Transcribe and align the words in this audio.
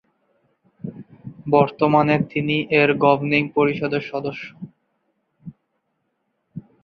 বর্তমানে 1.51 2.15
তিনি 2.31 2.55
এর 2.79 2.89
গভর্নিং 3.03 3.43
পরিষদের 3.55 4.03
সদস্য। 4.11 4.45